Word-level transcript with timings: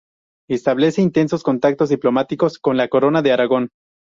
Establece 0.49 1.03
intensos 1.03 1.43
contactos 1.43 1.89
diplomáticos 1.89 2.57
con 2.57 2.75
la 2.75 2.87
Corona 2.87 3.21
de 3.21 3.33
Aragón. 3.33 3.69